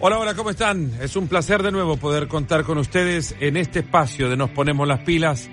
[0.00, 0.92] Hola, hola, ¿cómo están?
[1.02, 4.86] Es un placer de nuevo poder contar con ustedes en este espacio de Nos Ponemos
[4.86, 5.50] las Pilas.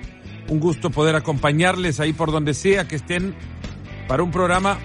[0.50, 3.34] Un gusto poder acompañarles ahí por donde sea que estén
[4.08, 4.78] para un programa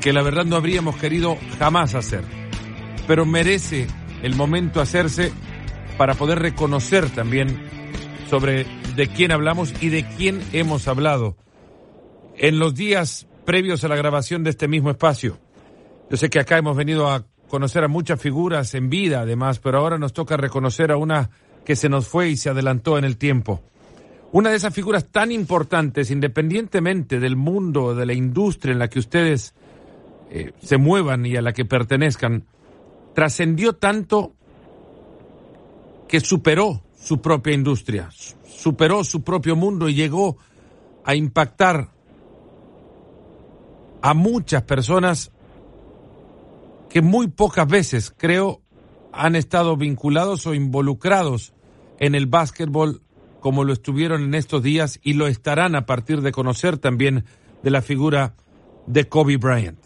[0.00, 2.24] que la verdad no habríamos querido jamás hacer.
[3.06, 3.86] Pero merece
[4.22, 5.30] el momento hacerse
[5.98, 7.62] para poder reconocer también
[8.30, 8.64] sobre
[8.96, 11.36] de quién hablamos y de quién hemos hablado
[12.34, 15.38] en los días previos a la grabación de este mismo espacio.
[16.10, 19.78] Yo sé que acá hemos venido a conocer a muchas figuras en vida, además, pero
[19.78, 21.30] ahora nos toca reconocer a una
[21.64, 23.60] que se nos fue y se adelantó en el tiempo.
[24.32, 29.00] Una de esas figuras tan importantes, independientemente del mundo, de la industria en la que
[29.00, 29.54] ustedes
[30.30, 32.44] eh, se muevan y a la que pertenezcan,
[33.14, 34.32] trascendió tanto
[36.06, 38.08] que superó su propia industria,
[38.46, 40.38] superó su propio mundo y llegó
[41.04, 41.88] a impactar
[44.02, 45.32] a muchas personas
[46.90, 48.60] que muy pocas veces, creo,
[49.12, 51.54] han estado vinculados o involucrados
[51.98, 53.02] en el básquetbol
[53.40, 57.24] como lo estuvieron en estos días y lo estarán a partir de conocer también
[57.62, 58.34] de la figura
[58.86, 59.78] de Kobe Bryant.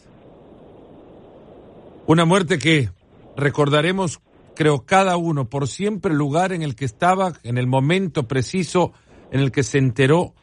[2.07, 2.91] Una muerte que
[3.37, 4.21] recordaremos,
[4.57, 8.93] creo, cada uno por siempre el lugar en el que estaba, en el momento preciso
[9.31, 10.35] en el que se enteró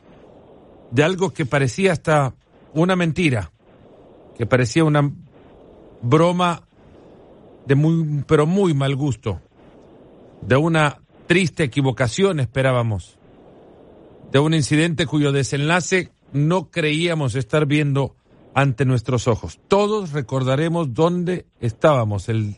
[0.92, 2.36] de algo que parecía hasta
[2.73, 3.52] una mentira,
[4.38, 5.12] que parecía una
[6.02, 6.64] broma
[7.66, 9.40] de muy, pero muy mal gusto,
[10.42, 13.18] de una triste equivocación esperábamos,
[14.32, 18.16] de un incidente cuyo desenlace no creíamos estar viendo
[18.54, 19.60] ante nuestros ojos.
[19.68, 22.58] Todos recordaremos dónde estábamos el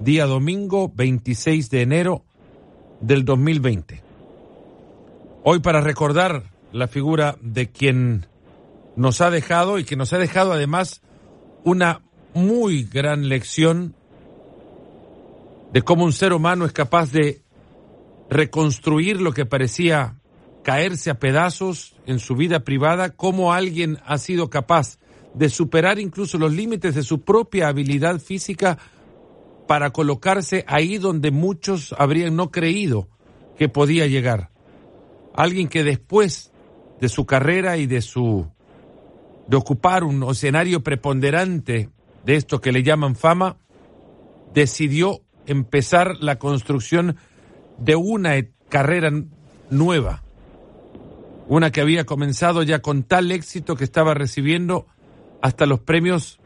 [0.00, 2.24] día domingo 26 de enero
[3.00, 4.02] del 2020.
[5.44, 8.26] Hoy para recordar la figura de quien
[8.96, 11.02] nos ha dejado y que nos ha dejado además
[11.64, 12.02] una
[12.34, 13.94] muy gran lección
[15.72, 17.42] de cómo un ser humano es capaz de
[18.28, 20.16] reconstruir lo que parecía
[20.62, 24.98] caerse a pedazos en su vida privada, cómo alguien ha sido capaz
[25.34, 28.78] de superar incluso los límites de su propia habilidad física
[29.66, 33.08] para colocarse ahí donde muchos habrían no creído
[33.56, 34.50] que podía llegar.
[35.34, 36.52] Alguien que después
[37.00, 38.46] de su carrera y de su
[39.48, 41.90] de ocupar un escenario preponderante
[42.24, 43.56] de esto que le llaman fama,
[44.54, 47.16] decidió empezar la construcción
[47.78, 48.34] de una
[48.68, 49.10] carrera
[49.70, 50.22] nueva,
[51.48, 54.86] una que había comenzado ya con tal éxito que estaba recibiendo
[55.40, 56.38] hasta los premios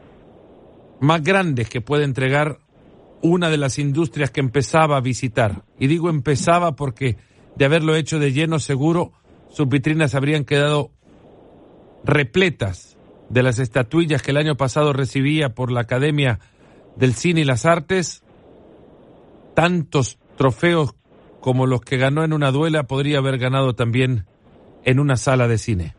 [0.99, 2.59] más grandes que puede entregar
[3.21, 5.63] una de las industrias que empezaba a visitar.
[5.79, 7.17] Y digo empezaba porque
[7.55, 9.11] de haberlo hecho de lleno seguro,
[9.49, 10.91] sus vitrinas habrían quedado
[12.03, 12.96] repletas
[13.29, 16.39] de las estatuillas que el año pasado recibía por la Academia
[16.95, 18.23] del Cine y las Artes,
[19.53, 20.95] tantos trofeos
[21.41, 24.25] como los que ganó en una duela podría haber ganado también
[24.83, 25.95] en una sala de cine.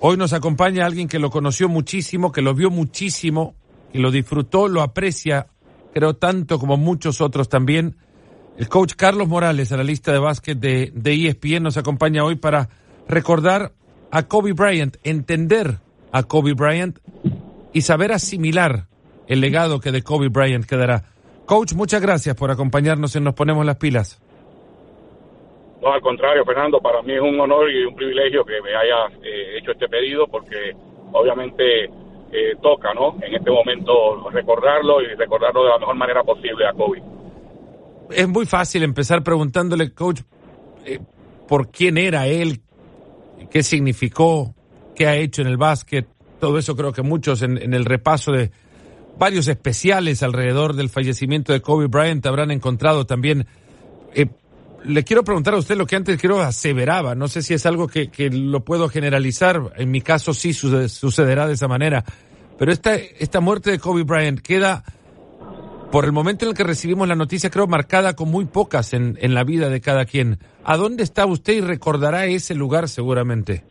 [0.00, 3.54] Hoy nos acompaña alguien que lo conoció muchísimo, que lo vio muchísimo,
[3.92, 5.48] y lo disfrutó, lo aprecia,
[5.92, 7.96] creo tanto como muchos otros también.
[8.56, 12.68] El coach Carlos Morales, analista de básquet de, de ESPN, nos acompaña hoy para
[13.08, 13.74] recordar
[14.12, 15.78] a Kobe Bryant, entender
[16.12, 16.98] a Kobe Bryant
[17.72, 18.84] y saber asimilar
[19.26, 21.04] el legado que de Kobe Bryant quedará.
[21.46, 24.20] Coach, muchas gracias por acompañarnos en Nos Ponemos las Pilas.
[25.80, 29.16] No, al contrario, Fernando, para mí es un honor y un privilegio que me haya
[29.22, 30.76] eh, hecho este pedido porque
[31.12, 33.16] obviamente eh, toca, ¿no?
[33.22, 37.02] En este momento recordarlo y recordarlo de la mejor manera posible a Kobe.
[38.10, 40.20] Es muy fácil empezar preguntándole, coach,
[40.84, 41.00] eh,
[41.48, 42.60] por quién era él,
[43.52, 44.54] qué significó,
[44.96, 46.08] qué ha hecho en el básquet.
[46.40, 48.50] Todo eso creo que muchos en, el repaso de
[49.18, 53.46] varios especiales alrededor del fallecimiento de Kobe Bryant habrán encontrado también.
[54.14, 54.26] Eh,
[54.84, 57.14] le quiero preguntar a usted lo que antes creo aseveraba.
[57.14, 59.72] No sé si es algo que, lo puedo generalizar.
[59.76, 62.04] En mi caso sí sucederá de esa manera.
[62.58, 64.82] Pero esta, esta muerte de Kobe Bryant queda
[65.92, 69.18] por el momento en el que recibimos la noticia, creo, marcada con muy pocas en,
[69.20, 70.38] en la vida de cada quien.
[70.64, 73.62] ¿A dónde está usted y recordará ese lugar seguramente?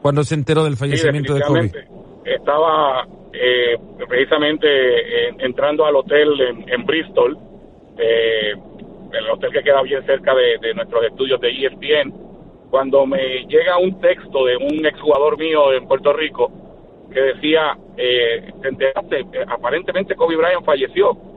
[0.00, 1.72] Cuando se enteró del fallecimiento de Kobe.
[2.24, 3.76] Estaba eh,
[4.08, 4.66] precisamente
[5.44, 6.28] entrando al hotel
[6.68, 7.36] en, Bristol,
[7.98, 8.52] eh,
[9.12, 12.14] el hotel que queda bien cerca de, nuestros estudios de ESPN,
[12.70, 16.52] cuando me llega un texto de un exjugador mío en Puerto Rico
[17.12, 19.26] que decía, eh, enteraste?
[19.48, 21.31] aparentemente Kobe Bryant falleció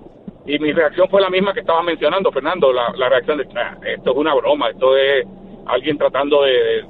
[0.45, 4.11] y mi reacción fue la misma que estaba mencionando, Fernando, la, reacción de, ah, esto
[4.11, 5.25] es una broma, esto es
[5.65, 6.85] alguien tratando de,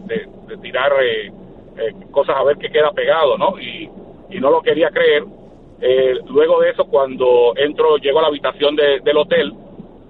[0.61, 1.31] tirar eh,
[1.77, 3.59] eh, cosas a ver qué queda pegado, ¿no?
[3.59, 3.89] Y,
[4.39, 5.23] no lo quería creer.
[5.79, 9.53] Eh, luego de eso, cuando entro, llego a la habitación del hotel,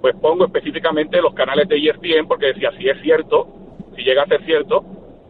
[0.01, 3.47] pues pongo específicamente los canales de ESPN porque si es cierto,
[3.95, 4.83] si llega a ser cierto,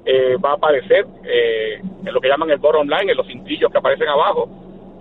[0.06, 3.72] eh, va a aparecer eh, en lo que llaman el bottom line, en los cintillos
[3.72, 4.48] que aparecen abajo.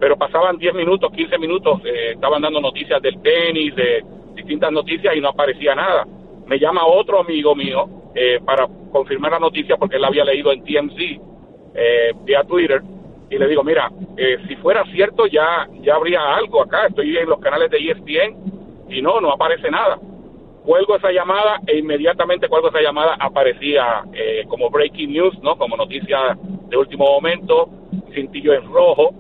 [0.01, 4.05] Pero pasaban 10 minutos, 15 minutos, eh, estaban dando noticias del tenis, de
[4.35, 6.07] distintas noticias y no aparecía nada.
[6.47, 7.89] Me llama otro amigo mío
[8.45, 10.97] para confirmar la noticia porque él había leído en TMZ
[12.25, 12.81] vía Twitter
[13.29, 13.91] y le digo, mira,
[14.47, 18.37] si fuera cierto ya, ya habría algo acá, estoy en los canales de ESPN
[18.89, 19.99] y no, no aparece nada
[20.65, 25.57] cuelgo esa llamada e inmediatamente cuelgo esa llamada aparecía eh, como breaking news, ¿no?
[25.57, 26.37] Como noticia
[26.69, 27.69] de último momento,
[28.15, 29.11] cintillo en rojo,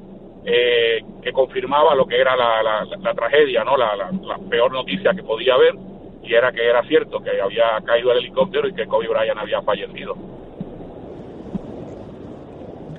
[0.45, 3.77] eh, que confirmaba lo que era la, la, tragedia, ¿no?
[3.77, 5.75] La, la, peor noticia que podía haber,
[6.23, 9.63] y era que era cierto, que había caído el helicóptero y que Kobe Bryant había
[9.63, 10.15] fallecido.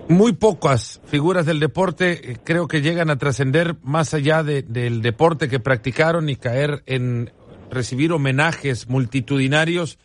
[0.08, 5.02] Muy pocas figuras del deporte eh, creo que llegan a trascender más allá de, del
[5.02, 7.32] deporte que practicaron y caer en
[7.72, 9.98] recibir homenajes multitudinarios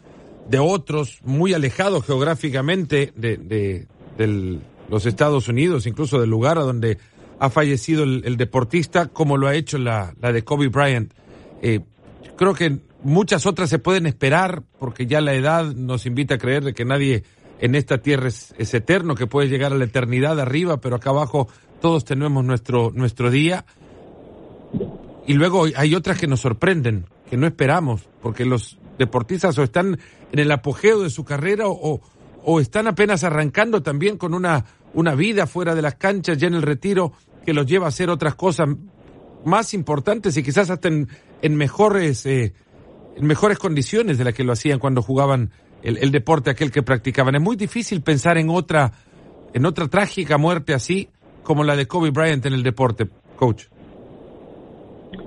[0.49, 4.59] de otros muy alejados geográficamente de, de,
[4.89, 6.99] los Estados Unidos, incluso del lugar a donde
[7.41, 11.13] ha fallecido el, deportista, como lo ha hecho la, la de Kobe Bryant.
[11.63, 11.81] Eh,
[12.37, 16.63] creo que muchas otras se pueden esperar, porque ya la edad nos invita a creer
[16.63, 17.25] de que nadie
[17.59, 21.11] en esta tierra es, es, eterno, que puede llegar a la eternidad arriba, pero acá
[21.11, 21.49] abajo
[21.81, 23.65] todos tenemos nuestro, nuestro día.
[25.27, 29.99] Y luego hay otras que nos sorprenden, que no esperamos, porque los deportistas o están
[30.31, 32.03] en el apogeo de su carrera o,
[32.45, 36.55] o están apenas arrancando también con una, una vida fuera de las canchas, ya en
[36.55, 37.13] el retiro,
[37.45, 38.69] que los lleva a hacer otras cosas
[39.45, 41.09] más importantes y quizás hasta en,
[41.43, 42.53] en mejores, eh,
[43.17, 45.51] en mejores condiciones de las que lo hacían cuando jugaban
[45.83, 47.35] el, deporte aquel que practicaban.
[47.35, 48.93] Es muy difícil pensar en otra,
[49.55, 51.09] en otra trágica muerte así
[51.43, 53.07] como la de Kobe Bryant en el deporte,
[53.37, 53.65] coach.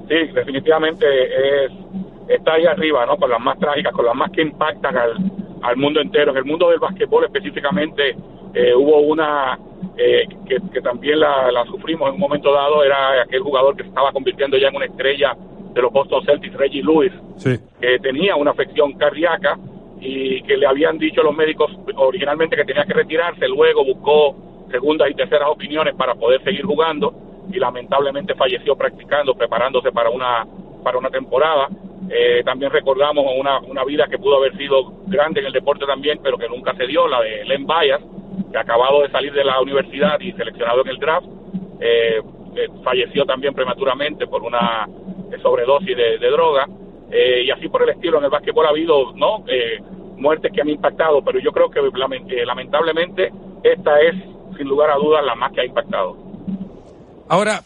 [0.07, 1.05] Sí, definitivamente
[1.65, 1.71] es,
[2.27, 3.17] está ahí arriba, ¿no?
[3.17, 5.31] Con las más trágicas, con las más que impactan al,
[5.61, 6.31] al mundo entero.
[6.31, 8.15] En el mundo del básquetbol específicamente
[8.53, 9.57] eh, hubo una
[9.97, 13.83] eh, que, que, también la, la, sufrimos en un momento dado, era aquel jugador que
[13.83, 15.35] se estaba convirtiendo ya en una estrella
[15.73, 17.11] de los Boston Celtics, Reggie Lewis,
[17.79, 19.57] que tenía una afección cardíaca
[19.99, 24.35] y que le habían dicho los médicos originalmente que tenía que retirarse, luego buscó
[24.69, 27.13] segundas y terceras opiniones para poder seguir jugando
[27.51, 30.45] y lamentablemente falleció practicando, preparándose para una,
[30.83, 31.67] para una temporada.
[32.09, 36.19] Eh, también recordamos una, una vida que pudo haber sido grande en el deporte también,
[36.21, 38.01] pero que nunca se dio, la de Len Bayas,
[38.51, 41.27] que acabado de salir de la universidad y seleccionado en el draft,
[41.79, 42.21] eh,
[42.55, 44.87] eh, falleció también prematuramente por una
[45.41, 46.67] sobredosis de, droga.
[47.11, 49.43] y así por el estilo, en el básquetbol ha habido no
[50.17, 51.81] muertes que han impactado, pero yo creo que
[52.45, 53.31] lamentablemente
[53.63, 54.15] esta es,
[54.57, 56.15] sin lugar a dudas, la más que ha impactado.
[57.27, 57.63] Ahora,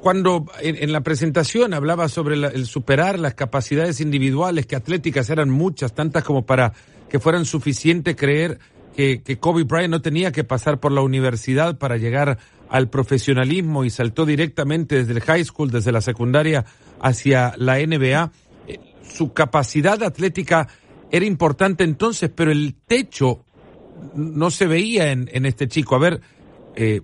[0.00, 5.94] cuando en, la presentación hablaba sobre el superar las capacidades individuales, que atléticas eran muchas,
[5.94, 6.72] tantas como para
[7.08, 8.58] que fueran suficiente creer
[8.96, 12.38] que, Kobe Bryant no tenía que pasar por la universidad para llegar
[12.68, 16.64] al profesionalismo y saltó directamente desde el high school, desde la secundaria
[17.00, 18.32] hacia la NBA.
[18.66, 20.66] Eh, su capacidad atlética
[21.10, 23.44] era importante entonces, pero el techo
[24.14, 25.94] no se veía en, en este chico.
[25.94, 26.20] A ver,
[26.74, 27.02] eh,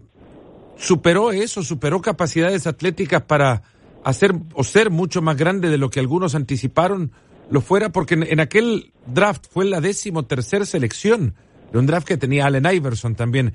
[0.77, 3.63] superó eso, superó capacidades atléticas para
[4.03, 7.13] hacer o ser mucho más grande de lo que algunos anticiparon
[7.51, 11.35] lo fuera, porque en, aquel draft fue la décimo tercera selección
[11.73, 13.55] de un draft que tenía Allen Iverson también.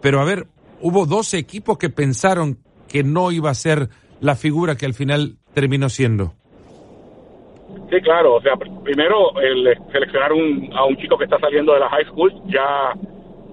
[0.00, 0.46] Pero a ver,
[0.80, 2.58] hubo 12 equipos que pensaron
[2.88, 3.88] que no iba a ser
[4.20, 6.32] la figura que al final terminó siendo.
[7.90, 11.80] Sí, claro, o sea, primero el seleccionar un, a un chico que está saliendo de
[11.80, 12.94] la high school ya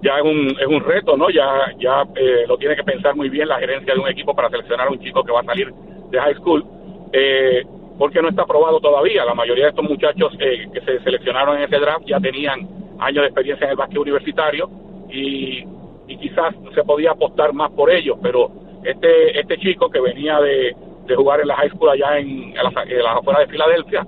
[0.02, 1.30] ya es un, es un reto, ¿no?
[1.30, 4.50] Ya, ya eh, lo tiene que pensar muy bien la gerencia de un equipo para
[4.50, 5.72] seleccionar a un chico que va a salir
[6.10, 6.64] de high school,
[7.12, 7.64] eh,
[7.98, 9.24] porque no está aprobado todavía.
[9.24, 12.68] La mayoría de estos muchachos eh, que se seleccionaron en ese draft ya tenían
[12.98, 14.68] años de experiencia en el básquet universitario
[15.10, 15.64] y,
[16.08, 18.50] y quizás se podía apostar más por ellos, pero
[18.84, 20.74] este, este chico que venía de,
[21.06, 24.06] de jugar en la high school allá en, las, afueras de Filadelfia,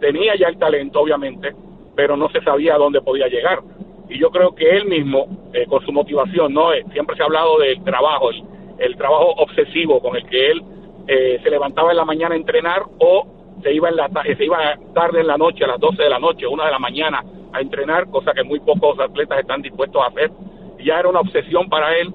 [0.00, 1.54] tenía ya el talento, obviamente,
[1.94, 3.60] pero no se sabía a dónde podía llegar.
[4.08, 7.26] Y yo creo que él mismo, eh, con su motivación, no eh, siempre se ha
[7.26, 8.30] hablado del trabajo,
[8.78, 10.62] el, trabajo obsesivo con el que él
[11.08, 13.26] eh, se levantaba en la mañana a entrenar o
[13.62, 14.58] se iba, en la, se iba
[14.94, 17.60] tarde en la noche, a las 12 de la noche, una de la mañana, a
[17.60, 20.30] entrenar, cosa que muy pocos atletas están dispuestos a hacer.
[20.84, 22.12] Ya era una obsesión para él,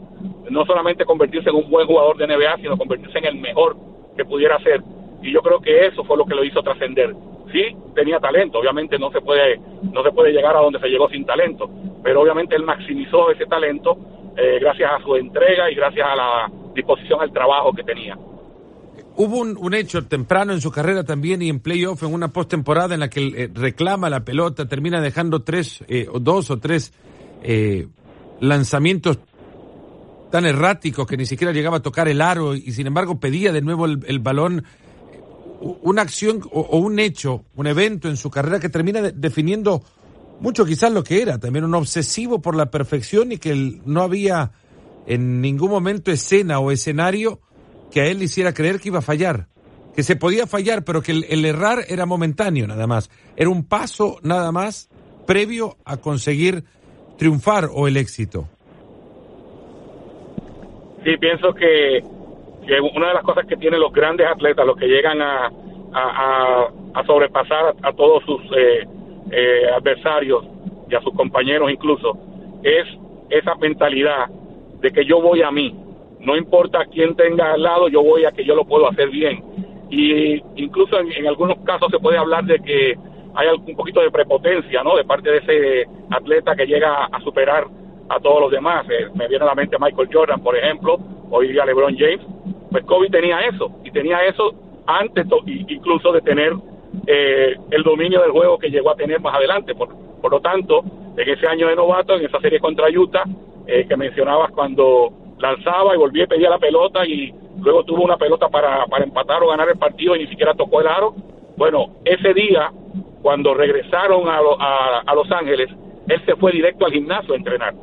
[0.49, 3.75] no solamente convertirse en un buen jugador de NBA, sino convertirse en el mejor
[4.15, 4.81] que pudiera ser.
[5.21, 7.15] Y yo creo que eso fue lo que lo hizo trascender
[7.51, 9.59] sí tenía talento, obviamente no se puede
[9.91, 11.69] no se puede llegar a donde se llegó sin talento,
[12.03, 13.97] pero obviamente él maximizó ese talento
[14.37, 18.17] eh, gracias a su entrega y gracias a la, disposición al trabajo que tenía.
[19.17, 23.01] Hubo un, hecho temprano en su carrera también y en playoff, en una postemporada en
[23.01, 26.93] la que eh, reclama la pelota, termina dejando tres, eh, o dos o tres
[27.43, 27.87] eh,
[28.39, 29.19] lanzamientos
[30.31, 33.61] tan erráticos que ni siquiera llegaba a tocar el aro y sin embargo pedía de
[33.61, 34.63] nuevo el, balón.
[35.59, 39.83] Una acción o, un hecho, un evento en su carrera que termina definiendo
[40.39, 44.53] mucho quizás lo que era, también un obsesivo por la perfección y que no había
[45.05, 47.41] en ningún momento escena o escenario
[47.91, 49.47] que a él le hiciera creer que iba a fallar,
[49.95, 54.17] que se podía fallar, pero que el, errar era momentáneo nada más, era un paso
[54.23, 54.89] nada más
[55.27, 56.63] previo a conseguir
[57.17, 58.47] triunfar o el éxito.
[61.03, 62.03] Sí, pienso que,
[62.93, 65.51] una de las cosas que tienen los grandes atletas, los que llegan a,
[65.93, 68.87] a, sobrepasar a, todos sus eh,
[69.31, 70.45] eh, adversarios
[70.89, 72.17] y a sus compañeros incluso,
[72.63, 72.87] es
[73.29, 74.27] esa mentalidad
[74.81, 75.75] de que yo voy a mí,
[76.21, 79.43] no importa quién tenga al lado, yo voy a que yo lo puedo hacer bien.
[79.89, 82.95] Y incluso en, algunos casos se puede hablar de que
[83.33, 84.95] hay un poquito de prepotencia, ¿no?
[84.95, 87.65] De parte de ese atleta que llega a superar
[88.09, 88.85] a todos los demás.
[88.89, 90.97] Eh, me viene a la mente Michael Jordan, por ejemplo,
[91.29, 92.21] hoy día LeBron James.
[92.69, 94.53] Pues Kobe tenía eso, y tenía eso
[94.85, 96.53] antes incluso de tener
[97.05, 99.75] eh, el dominio del juego que llegó a tener más adelante.
[99.75, 99.89] Por,
[100.21, 100.83] por lo tanto,
[101.17, 103.25] en ese año de novato, en esa serie contra Utah,
[103.67, 108.17] eh, que mencionabas cuando lanzaba y volvía y pedía la pelota y luego tuvo una
[108.17, 111.13] pelota para, para empatar o ganar el partido y ni siquiera tocó el aro.
[111.57, 112.71] Bueno, ese día,
[113.21, 114.39] cuando regresaron a,
[115.05, 115.69] a, Los Ángeles,
[116.07, 117.73] él se fue directo al gimnasio a entrenar.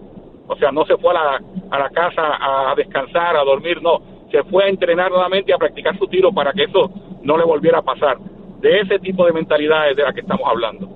[0.46, 4.00] O sea, no se fue a la, a la casa a descansar, a dormir, no.
[4.30, 6.90] Se fue a entrenar nuevamente y a practicar su tiro para que eso
[7.22, 8.18] no le volviera a pasar.
[8.60, 10.88] De ese tipo de mentalidades de la que estamos hablando.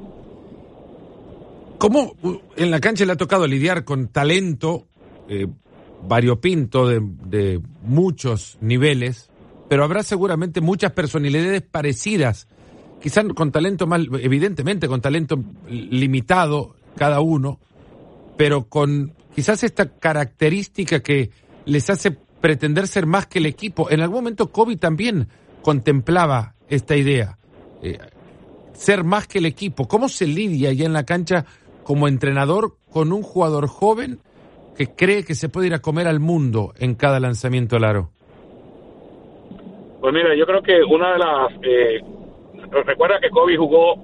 [1.78, 2.12] ¿Cómo
[2.57, 4.85] en la cancha le ha tocado lidiar con talento
[5.28, 5.47] eh,
[6.07, 9.31] variopinto de, de muchos niveles,
[9.69, 12.49] pero habrá seguramente muchas personalidades parecidas,
[13.01, 17.59] quizás con talento más, evidentemente con talento limitado cada uno,
[18.37, 21.31] pero con quizás esta característica que
[21.65, 23.91] les hace pretender ser más que el equipo.
[23.91, 25.29] En algún momento Kobe también
[25.63, 27.39] contemplaba esta idea,
[27.83, 27.99] eh,
[28.75, 29.89] ser más que el equipo.
[29.89, 31.47] ¿Cómo se lidia ya en la cancha
[31.85, 34.21] como entrenador con un jugador joven
[34.76, 38.11] que cree que se puede ir a comer al mundo en cada lanzamiento al aro?
[40.00, 41.52] Pues mira, yo creo que una de las...
[41.62, 42.00] Eh,
[42.85, 43.95] recuerda que Kobe jugó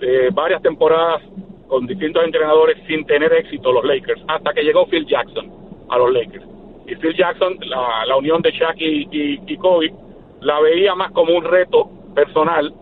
[0.00, 1.22] eh, varias temporadas
[1.68, 5.50] con distintos entrenadores sin tener éxito los Lakers, hasta que llegó Phil Jackson
[5.88, 6.44] a los Lakers.
[6.86, 9.92] Y Phil Jackson, la, la unión de Shaq y, y, Kobe,
[10.40, 12.72] la veía más como un reto personal.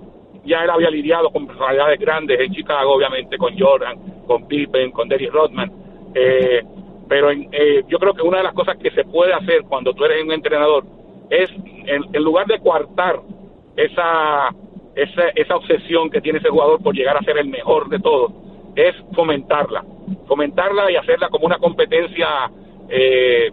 [0.44, 5.08] Ya él había lidiado con personalidades grandes en Chicago, obviamente, con Jordan, con Pippen, con
[5.08, 5.70] Dennis Rodman.
[6.14, 6.62] Eh,
[7.08, 10.04] pero eh, yo creo que una de las cosas que se puede hacer cuando tú
[10.04, 10.84] eres un entrenador
[11.30, 11.50] es,
[11.86, 13.20] en, lugar de coartar
[13.76, 14.50] esa,
[14.94, 18.32] esa, esa obsesión que tiene ese jugador por llegar a ser el mejor de todos,
[18.76, 19.84] es fomentarla,
[20.26, 22.50] fomentarla y hacerla como una competencia
[22.88, 23.50] eh,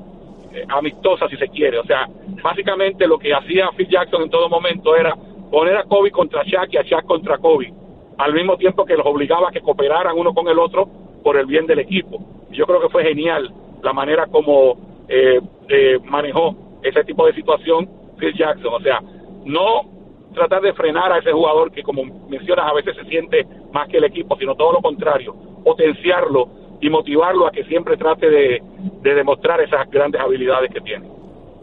[0.70, 1.80] amistosa, si se quiere.
[1.80, 2.08] O sea,
[2.44, 5.16] básicamente lo que hacía Phil Jackson en todo momento era
[5.50, 7.74] poner a Kobe contra Shaq y a Shaq contra Kobe,
[8.18, 10.88] al mismo tiempo que los obligaba a que cooperaran uno con el otro
[11.24, 12.35] por el bien del equipo.
[12.56, 17.90] Yo creo que fue genial la manera como eh, eh, manejó ese tipo de situación
[18.18, 18.74] Phil Jackson.
[18.74, 19.02] O sea,
[19.46, 19.96] no
[20.34, 23.98] tratar de frenar a ese jugador que, como mencionas, a veces se siente más que
[23.98, 25.34] el equipo, sino todo lo contrario,
[25.64, 26.50] potenciarlo
[26.82, 28.62] y motivarlo a que siempre trate de,
[29.02, 31.08] demostrar esas grandes habilidades que tiene.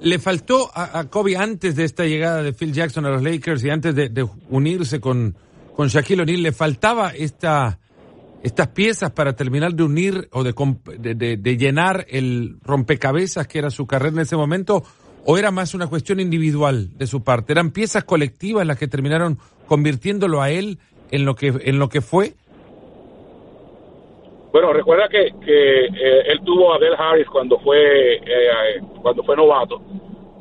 [0.01, 3.71] ¿Le faltó a, Kobe antes de esta llegada de Phil Jackson a los Lakers y
[3.71, 5.37] antes de, de unirse con,
[5.77, 7.79] con Shaquille O'Neal, le faltaba esta
[8.43, 10.55] estas piezas para terminar de unir o de,
[11.15, 14.83] de, llenar el rompecabezas que era su carrera en ese momento
[15.25, 17.53] o era más una cuestión individual de su parte?
[17.53, 20.79] ¿Eran piezas colectivas las que terminaron convirtiéndolo a él
[21.13, 22.33] en lo que, en lo que fue?
[24.53, 29.37] Bueno, recuerda que, que eh, él tuvo a Del Harris cuando fue eh, cuando fue
[29.37, 29.81] novato.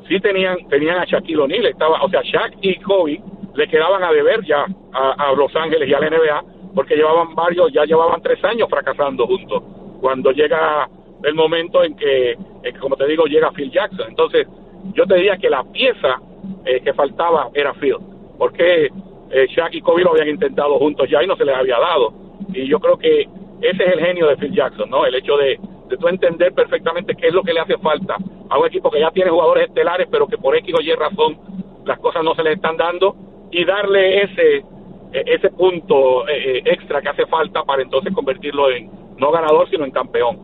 [0.08, 3.22] Sí tenían tenían a Shaquille O'Neal, estaba, o sea, Shaq y Kobe
[3.54, 7.72] le quedaban a deber ya a Los Ángeles y a la NBA porque llevaban varios,
[7.72, 9.62] ya llevaban tres años fracasando juntos.
[10.00, 10.88] Cuando llega
[11.22, 12.36] el momento en que,
[12.80, 14.06] como te digo, llega Phil Jackson.
[14.08, 14.46] Entonces,
[14.94, 16.20] yo te diría que la pieza
[16.64, 17.96] eh, que faltaba era Phil,
[18.38, 18.90] porque
[19.30, 22.12] eh, Shaq y Kobe lo habían intentado juntos ya y no se les había dado.
[22.52, 23.22] Y yo creo que
[23.60, 25.06] ese es el genio de Phil Jackson, ¿no?
[25.06, 28.16] El hecho de, de tú entender perfectamente qué es lo que le hace falta
[28.48, 31.38] a un equipo que ya tiene jugadores estelares, pero que por X o Y razón
[31.86, 33.16] las cosas no se les están dando,
[33.50, 34.64] y darle ese
[35.12, 39.84] ese punto eh, eh, extra que hace falta para entonces convertirlo en no ganador, sino
[39.84, 40.38] en campeón.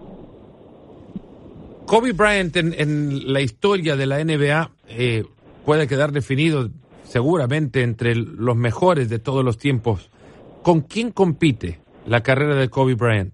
[1.86, 5.24] Kobe Bryant en, la historia de la NBA eh,
[5.64, 6.68] puede quedar definido
[7.04, 10.10] seguramente entre los mejores de todos los tiempos.
[10.62, 13.32] ¿Con quién compite la carrera de Kobe Bryant?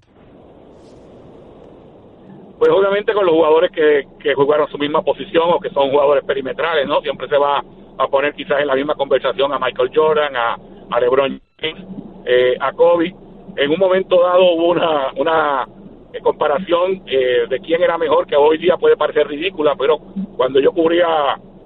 [2.58, 6.24] Pues obviamente con los jugadores que, que jugaron su misma posición o que son jugadores
[6.24, 7.00] perimetrales, ¿no?
[7.00, 7.62] Siempre se va
[7.98, 10.56] a poner quizás en la misma conversación a Michael Jordan, a,
[10.90, 11.84] a LeBron James,
[12.24, 13.14] eh, a Kobe.
[13.56, 15.68] En un momento dado hubo una, una
[16.12, 19.98] en comparación eh, de quién era mejor, que hoy día puede parecer ridícula, pero
[20.36, 21.06] cuando yo cubría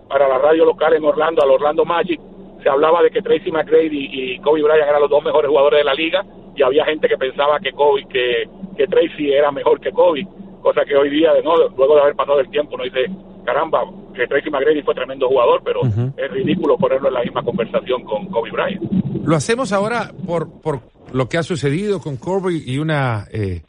[0.09, 2.19] para la radio local en Orlando, al Orlando Magic,
[2.63, 5.85] se hablaba de que Tracy McGrady y Kobe Bryant eran los dos mejores jugadores de
[5.85, 6.25] la liga
[6.57, 10.27] y había gente que pensaba que Kobe, que, que Tracy era mejor que Kobe,
[10.63, 13.07] cosa que hoy día, no, luego de haber pasado el tiempo, no dice,
[13.45, 13.85] caramba,
[14.19, 18.27] que Tracy McGrady fue tremendo jugador, pero es ridículo ponerlo en la misma conversación con
[18.27, 18.83] Kobe Bryant.
[19.25, 20.81] Lo hacemos ahora por, por
[21.13, 23.63] lo que ha sucedido con Kobe y una eh,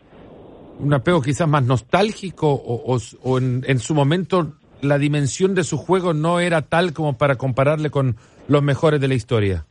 [0.79, 5.77] un apego quizás más nostálgico o, o, en, en, su momento la dimensión de su
[5.77, 8.15] juego no era tal como para compararle con
[8.47, 9.65] los mejores de la historia?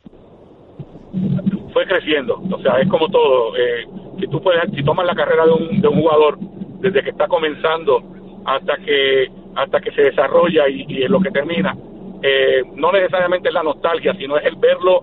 [1.73, 3.57] Fue creciendo, o sea, es como todo.
[3.57, 3.87] Eh,
[4.21, 6.39] si tú puedes, si tomas la carrera de un, de un jugador
[6.81, 8.03] desde que está comenzando
[8.45, 11.77] hasta que hasta que se desarrolla y, en lo que termina,
[12.23, 15.03] eh, no necesariamente es la nostalgia, sino es el verlo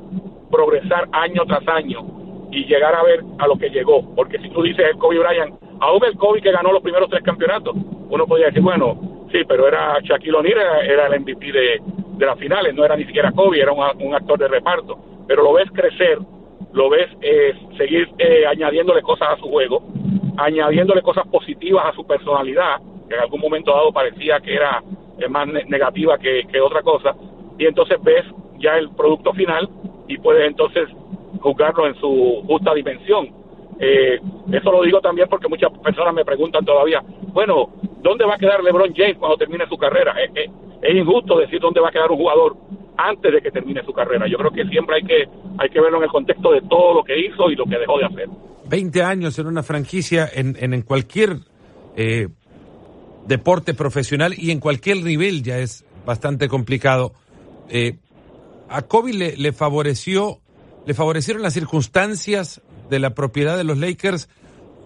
[0.51, 1.99] progresar año tras año
[2.51, 4.15] y llegar a ver a lo que llegó.
[4.15, 7.23] Porque si tú dices el Kobe Bryant aún el Kobe que ganó los primeros tres
[7.23, 7.75] campeonatos,
[8.09, 11.81] uno podría decir, bueno, sí, pero era Shaquille O'Neal, era, el MVP de,
[12.17, 14.97] de, las finales, no era ni siquiera Kobe, era un, actor de reparto,
[15.27, 16.19] pero lo ves crecer,
[16.73, 19.83] lo ves eh, seguir eh, añadiéndole cosas a su juego,
[20.37, 24.83] añadiéndole cosas positivas a su personalidad, que en algún momento dado parecía que era
[25.19, 27.15] eh, más negativa que, que otra cosa,
[27.57, 28.25] y entonces ves
[28.59, 29.69] ya el producto final
[30.07, 30.89] y puedes entonces
[31.39, 33.45] juzgarlo en su justa dimensión
[33.79, 34.19] eh,
[34.51, 37.01] eso lo digo también porque muchas personas me preguntan todavía,
[37.33, 37.69] bueno,
[38.01, 40.15] ¿dónde va a quedar LeBron James cuando termine su carrera?
[40.81, 42.55] es injusto decir dónde va a quedar un jugador
[42.97, 44.27] antes de que termine su carrera.
[44.27, 47.03] Yo creo que siempre hay que, hay que verlo en el contexto de todo lo
[47.03, 48.29] que hizo y lo que dejó de hacer.
[48.69, 51.37] 20 años en una franquicia, en, en, cualquier
[51.95, 52.27] eh,
[53.25, 57.13] deporte profesional y en cualquier nivel ya es bastante complicado.
[57.69, 57.97] Eh,
[58.69, 60.39] a Kobe le, favoreció,
[60.85, 64.29] le favorecieron las circunstancias de la propiedad de los Lakers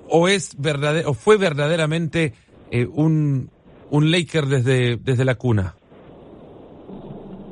[0.09, 2.33] o es verdadero, o fue verdaderamente
[2.71, 3.49] eh, un,
[3.91, 5.75] un Laker desde, desde la cuna?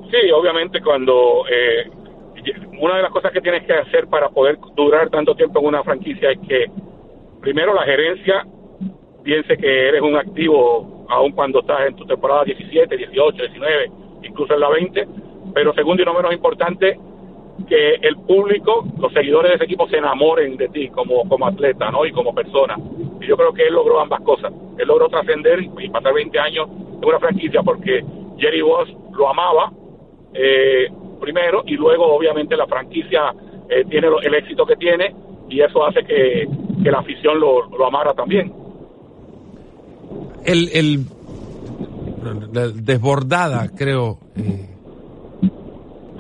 [0.09, 1.89] Sí, obviamente cuando eh,
[2.79, 5.83] una de las cosas que tienes que hacer para poder durar tanto tiempo en una
[5.83, 6.65] franquicia es que
[7.41, 8.45] primero la gerencia
[9.27, 13.91] piense que eres un activo aun cuando estás en tu temporada 17, 18, 19,
[14.23, 15.05] incluso en la 20,
[15.53, 16.97] pero segundo y no menos importante,
[17.67, 21.91] que el público, los seguidores de ese equipo se enamoren de ti como, como atleta,
[21.91, 22.05] ¿no?
[22.05, 22.77] Y como persona.
[23.19, 24.53] Y yo creo que él logró ambas cosas.
[24.77, 28.05] Él logró trascender y, pasar 20 años en una franquicia porque
[28.37, 29.73] Jerry Boss lo amaba,
[30.35, 30.87] eh,
[31.19, 33.33] primero, y luego obviamente la franquicia
[33.67, 35.13] eh, tiene el éxito que tiene
[35.49, 36.47] y eso hace que,
[36.81, 38.66] que la afición lo, lo amara también.
[40.47, 41.05] El,
[42.75, 44.69] desbordada, creo, eh,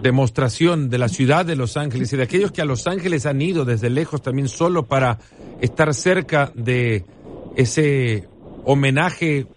[0.01, 3.41] demostración de la ciudad de Los Ángeles y de aquellos que a Los Ángeles han
[3.41, 5.19] ido desde lejos también solo para
[5.61, 7.05] estar cerca de
[7.55, 8.27] ese
[8.65, 9.47] homenaje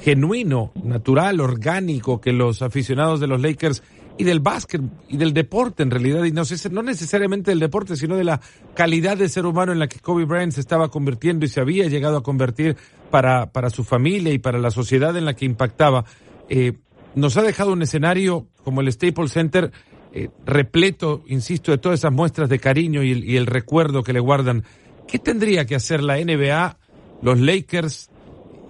[0.00, 3.82] genuino, natural, orgánico que los aficionados de los Lakers
[4.18, 8.16] y del básquet y del deporte en realidad, y no, no necesariamente del deporte, sino
[8.16, 8.40] de la
[8.74, 11.88] calidad de ser humano en la que Kobe Bryant se estaba convirtiendo y se había
[11.88, 12.76] llegado a convertir
[13.10, 16.04] para, para su familia y para la sociedad en la que impactaba.
[16.48, 16.74] Eh,
[17.14, 19.72] nos ha dejado un escenario como el Staples Center
[20.12, 24.64] eh, repleto, insisto, de todas esas muestras de cariño y el, recuerdo que le guardan.
[25.06, 26.78] ¿Qué tendría que hacer la NBA,
[27.22, 28.10] los Lakers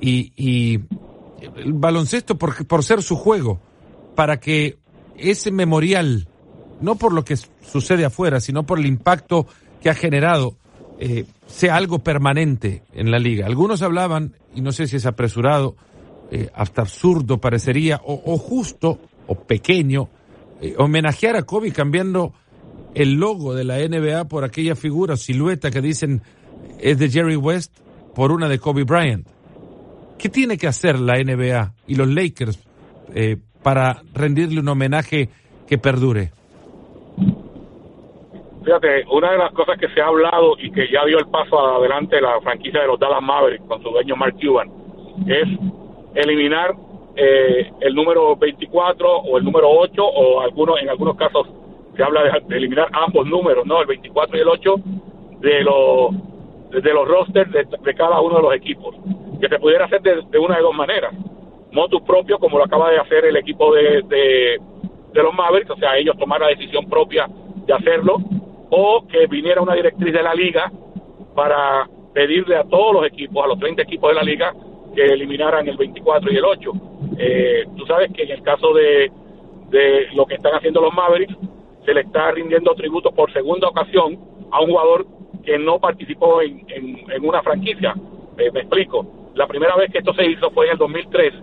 [0.01, 0.81] y,
[1.57, 3.61] el baloncesto por, por ser su juego
[4.15, 4.79] para que
[5.17, 6.29] ese memorial,
[6.81, 9.47] no por lo que sucede afuera, sino por el impacto
[9.83, 10.57] que ha generado,
[11.01, 13.47] eh, sea algo permanente en la liga?
[13.47, 15.75] Algunos hablaban, y no sé si es apresurado,
[16.31, 20.09] eh, hasta absurdo parecería, o, justo, o pequeño,
[20.61, 22.35] eh, homenajear a Kobe cambiando
[22.95, 26.23] el logo de la NBA por aquella figura, silueta que dicen
[26.79, 27.73] es de Jerry West
[28.15, 29.27] por una de Kobe Bryant.
[30.19, 32.59] ¿Qué tiene que hacer la NBA y los Lakers
[33.15, 35.31] eh, para rendirle un homenaje
[35.67, 36.33] que perdure?
[38.65, 41.59] Fíjate, una de las cosas que se ha hablado y que ya dio el paso
[41.59, 44.71] adelante la franquicia de los Dallas Mavericks con su dueño Mark Cuban
[45.27, 45.49] es
[46.15, 46.75] eliminar
[47.17, 51.47] eh, el número 24 o el número 8 o algunos en algunos casos
[51.97, 53.81] se habla de, eliminar ambos números, ¿no?
[53.81, 54.75] El 24 y el 8
[55.41, 56.15] de los
[56.71, 58.95] de los rosters de, cada uno de los equipos.
[59.41, 61.13] que se pudiera hacer de, una de dos maneras.
[61.73, 65.97] Motus propio, como lo acaba de hacer el equipo de, de, los Mavericks, o sea,
[65.97, 67.29] ellos tomar la decisión propia
[67.67, 68.19] de hacerlo,
[68.71, 70.71] o que viniera una directriz de la liga
[71.35, 74.55] para pedirle a todos los equipos, a los 30 equipos de la liga,
[74.95, 76.73] que eliminaran el 24 y el 8.
[77.19, 79.11] Eh, tú sabes que en el caso de,
[79.71, 81.37] de lo que están haciendo los Mavericks,
[81.85, 84.19] se le está rindiendo tributo por segunda ocasión
[84.51, 85.07] a un jugador
[85.45, 87.95] que no participó en, en, una franquicia.
[88.39, 89.31] Eh, me explico.
[89.35, 91.35] La primera vez que esto se hizo fue en el 2003,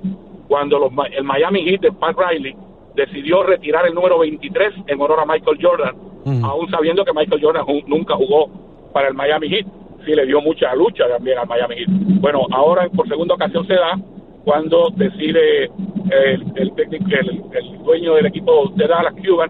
[0.47, 2.55] cuando los, el Miami Heat de Pat Riley
[2.95, 5.95] decidió retirar el número 23 en honor a Michael Jordan,
[6.43, 8.49] aún sabiendo que Michael Jordan nunca jugó
[8.93, 9.65] para el Miami Heat.
[10.05, 11.89] Sí, le dio mucha lucha también al Miami Heat.
[12.21, 13.99] Bueno, ahora por segunda ocasión se da
[14.43, 19.49] cuando decide el, el, el, el dueño del equipo de Dallas, Cuban,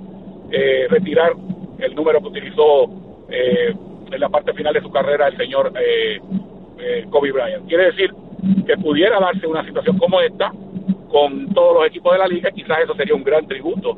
[0.51, 1.33] eh, retirar
[1.79, 2.89] el número que utilizó
[3.29, 3.75] eh,
[4.11, 6.19] en la parte final de su carrera el señor eh,
[6.79, 7.67] eh, Kobe Bryant.
[7.67, 8.13] Quiere decir
[8.65, 10.51] que pudiera darse una situación como esta
[11.09, 13.97] con todos los equipos de la liga, quizás eso sería un gran tributo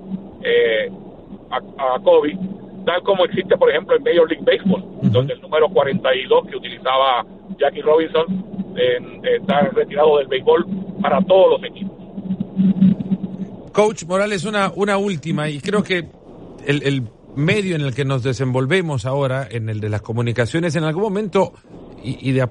[1.52, 2.38] a, Kobe,
[2.90, 7.24] tal como existe, por ejemplo, en Major League Baseball, donde el número 42 que utilizaba
[7.60, 8.26] Jackie Robinson
[9.24, 10.66] está retirado del béisbol
[11.00, 11.94] para todos los equipos.
[13.72, 16.08] Coach Morales, una, una última, y creo que
[16.66, 17.04] el,
[17.36, 21.54] medio en el que nos desenvolvemos ahora, en el de las comunicaciones, en algún momento,
[22.04, 22.50] y, de,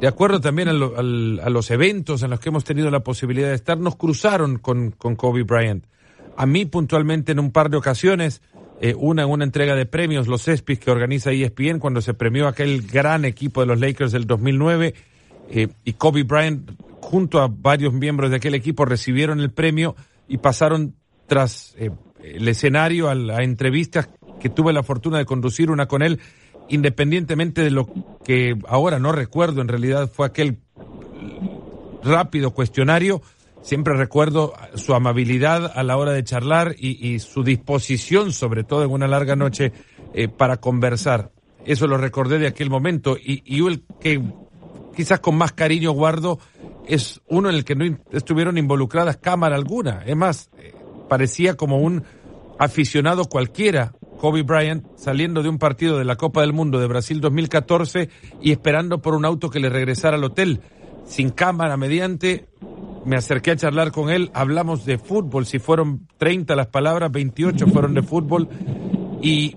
[0.00, 3.76] de, acuerdo también a, los eventos en los que hemos tenido la posibilidad de estar,
[3.76, 5.84] nos cruzaron con, con Kobe Bryant.
[6.36, 8.40] A mí puntualmente en un par de ocasiones,
[8.82, 12.48] eh, una en una entrega de premios, los ESPYs que organiza ESPN, cuando se premió
[12.48, 14.94] aquel gran equipo de los Lakers del 2009,
[15.50, 16.68] eh, y Kobe Bryant
[17.00, 19.94] junto a varios miembros de aquel equipo recibieron el premio
[20.26, 20.96] y pasaron
[21.28, 21.92] tras eh,
[22.24, 24.08] el escenario a, la entrevistas
[24.40, 26.18] que tuve la fortuna de conducir una con él,
[26.68, 27.88] independientemente de lo
[28.24, 30.58] que ahora no recuerdo, en realidad fue aquel
[32.02, 33.22] rápido cuestionario,
[33.62, 38.90] siempre recuerdo su amabilidad a la hora de charlar y, su disposición, sobre todo en
[38.90, 39.72] una larga noche,
[40.12, 41.32] eh, para conversar.
[41.64, 44.20] Eso lo recordé de aquel momento y, y el que
[44.94, 46.38] quizás con más cariño guardo
[46.86, 50.02] es uno en el que no estuvieron involucradas cámara alguna.
[50.04, 50.74] Es más, eh,
[51.08, 52.04] parecía como un
[52.58, 57.20] aficionado cualquiera, Kobe Bryant, saliendo de un partido de la Copa del Mundo de Brasil
[57.20, 58.08] 2014
[58.40, 60.60] y esperando por un auto que le regresara al hotel.
[61.04, 62.46] Sin cámara mediante,
[63.04, 67.66] me acerqué a charlar con él, hablamos de fútbol, si fueron 30 las palabras, 28
[67.68, 68.48] fueron de fútbol
[69.20, 69.56] y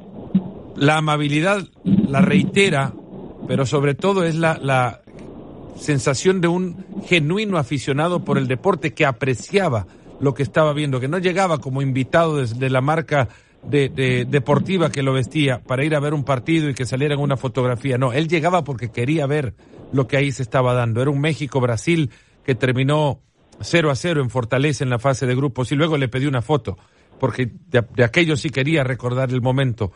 [0.76, 2.94] la amabilidad la reitera,
[3.48, 5.02] pero sobre todo es la, la
[5.78, 9.88] sensación de un genuino aficionado por el deporte que apreciaba
[10.20, 13.28] lo que estaba viendo, que no llegaba como invitado desde la marca
[13.70, 17.22] de, deportiva que lo vestía para ir a ver un partido y que saliera en
[17.22, 17.98] una fotografía.
[17.98, 19.54] No, él llegaba porque quería ver
[19.92, 21.02] lo que ahí se estaba dando.
[21.02, 22.12] Era un México-Brasil
[22.44, 23.22] que terminó
[23.62, 26.42] 0 a 0 en Fortaleza en la fase de grupos y luego le pedí una
[26.42, 26.78] foto,
[27.20, 29.92] porque de, aquello sí quería recordar el momento.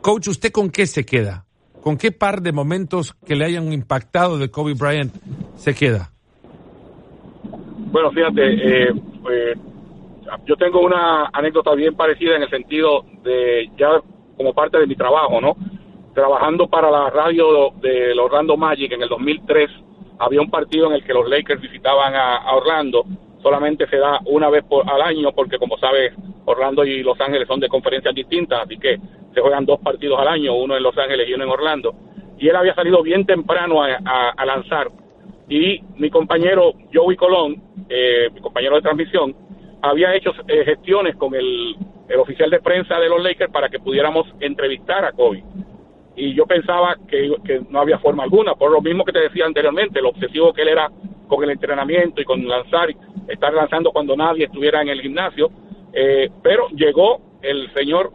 [0.00, 1.44] Coach, ¿usted con qué se queda?
[1.80, 5.12] ¿Con qué par de momentos que le hayan impactado de Kobe Bryant
[5.56, 6.10] se queda?
[7.92, 9.58] Bueno, fíjate, eh, pues,
[10.46, 14.00] yo tengo una anécdota bien parecida en el sentido de ya
[14.36, 15.56] como parte de mi trabajo, ¿no?
[16.14, 19.70] Trabajando para la radio de Orlando Magic en el 2003,
[20.18, 23.04] había un partido en el que los Lakers visitaban a, Orlando.
[23.42, 26.12] Solamente se da una vez por, al año porque, como sabes,
[26.44, 28.98] Orlando y Los Ángeles son de conferencias distintas, así que
[29.34, 31.94] se juegan dos partidos al año, uno en Los Ángeles y uno en Orlando.
[32.38, 34.88] Y él había salido bien temprano a lanzar
[35.52, 39.34] y mi compañero Joey Colón, eh, mi compañero de transmisión,
[39.82, 41.76] había hecho eh, gestiones con el,
[42.18, 45.44] oficial de prensa de los Lakers para que pudiéramos entrevistar a Kobe.
[46.14, 47.30] Y yo pensaba que,
[47.70, 50.68] no había forma alguna, por lo mismo que te decía anteriormente, lo obsesivo que él
[50.68, 50.90] era
[51.26, 52.90] con el entrenamiento y con lanzar,
[53.28, 55.50] estar lanzando cuando nadie estuviera en el gimnasio.
[55.92, 58.12] Eh, pero llegó el señor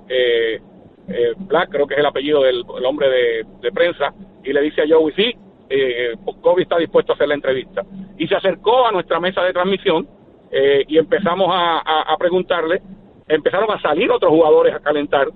[1.38, 3.10] Black, creo que es el apellido del hombre
[3.62, 5.36] de, prensa, y le dice a Joey, sí,
[5.70, 7.84] eh, Kobe está dispuesto a hacer la entrevista.
[8.18, 10.08] Y se acercó a nuestra mesa de transmisión
[10.52, 12.82] eh, y empezamos a, preguntarle,
[13.28, 15.28] empezaron a salir otros jugadores a calentar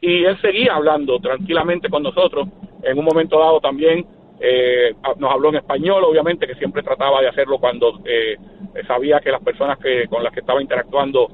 [0.00, 2.48] y él seguía hablando tranquilamente con nosotros.
[2.82, 4.06] En un momento dado también
[4.40, 8.36] eh, nos habló en español, obviamente, que siempre trataba de hacerlo cuando eh,
[8.86, 11.28] sabía que las personas que con las que estaba interactuando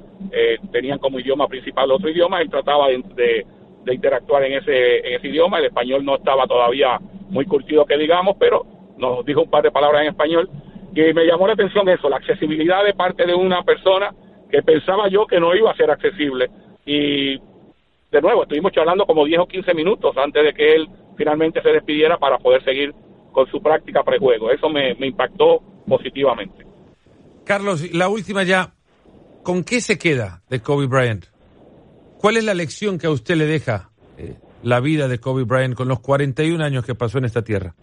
[0.73, 3.47] tenían como idioma principal otro idioma, él trataba de,
[3.85, 5.59] de interactuar en ese, en ese idioma.
[5.59, 6.99] El español no estaba todavía
[7.29, 10.49] muy curtido que digamos, pero nos dijo un par de palabras en español
[10.95, 14.15] y me llamó la atención eso, la accesibilidad de parte de una persona
[14.51, 16.49] que pensaba yo que no iba a ser accesible
[16.87, 17.39] y
[18.15, 21.71] de nuevo estuvimos charlando como 10 o 15 minutos antes de que él finalmente se
[21.71, 22.95] despidiera para poder seguir
[23.33, 24.53] con su práctica prejuego.
[24.53, 26.65] Eso me, me impactó positivamente.
[27.45, 28.73] Carlos, la última ya,
[29.43, 31.27] ¿con qué se queda de Kobe Bryant?
[32.19, 35.75] ¿Cuál es la lección que a usted le deja eh, la vida de Kobe Bryant
[35.75, 37.75] con los 41 años que pasó en esta tierra?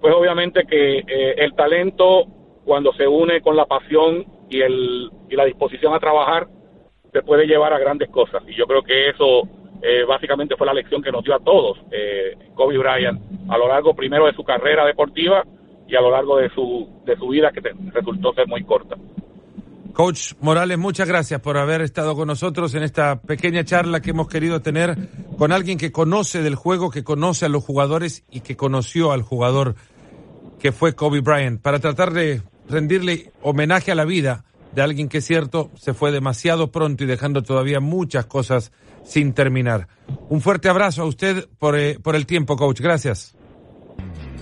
[0.00, 2.26] Pues obviamente que eh, el talento,
[2.64, 6.46] cuando se une con la pasión y, el, y la disposición a trabajar,
[7.12, 8.42] se puede llevar a grandes cosas.
[8.48, 9.42] Y yo creo que eso
[9.82, 13.68] eh, básicamente fue la lección que nos dio a todos eh, Kobe Bryant a lo
[13.68, 15.44] largo primero de su carrera deportiva
[15.86, 17.60] y a lo largo de su, de su vida que
[17.92, 18.96] resultó ser muy corta.
[19.92, 24.26] Coach Morales, muchas gracias por haber estado con nosotros en esta pequeña charla que hemos
[24.26, 24.96] querido tener
[25.36, 29.20] con alguien que conoce del juego, que conoce a los jugadores y que conoció al
[29.20, 29.74] jugador
[30.58, 34.44] que fue Kobe Bryant, para tratar de rendirle homenaje a la vida
[34.74, 38.72] de alguien que es cierto se fue demasiado pronto y dejando todavía muchas cosas
[39.04, 39.88] sin terminar.
[40.28, 42.80] Un fuerte abrazo a usted por, eh, por el tiempo, coach.
[42.80, 43.36] Gracias.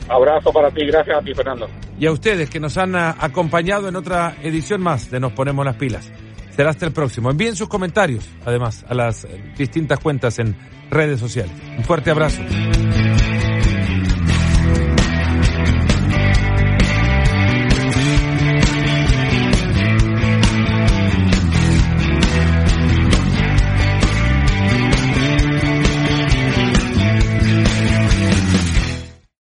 [0.08, 1.68] Abrazo para ti, gracias a ti, Fernando.
[1.98, 5.64] Y a ustedes que nos han ah, acompañado en otra edición más de Nos Ponemos
[5.64, 6.10] las Pilas.
[6.50, 7.30] Será hasta el próximo.
[7.30, 10.56] Envíen sus comentarios, además, a las distintas cuentas en
[10.90, 11.52] redes sociales.
[11.78, 12.42] Un fuerte abrazo.